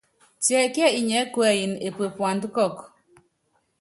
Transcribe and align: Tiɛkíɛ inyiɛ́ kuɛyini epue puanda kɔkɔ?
Tiɛkíɛ 0.45 0.87
inyiɛ́ 0.99 1.29
kuɛyini 1.33 1.77
epue 1.87 2.07
puanda 2.15 2.47
kɔkɔ? 2.55 2.83